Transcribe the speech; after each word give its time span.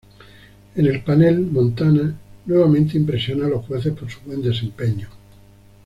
En 0.73 0.85
el 0.87 1.03
panel, 1.03 1.41
Montana 1.41 2.11
nuevamente 2.47 2.97
impresiona 2.97 3.45
a 3.45 3.49
los 3.49 3.67
jueces 3.67 3.93
por 3.93 4.09
su 4.09 4.19
buen 4.21 4.41
desempeño. 4.41 5.07